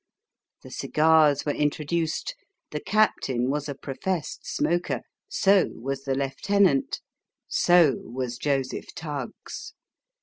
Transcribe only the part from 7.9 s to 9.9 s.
was Joseph Tuggs.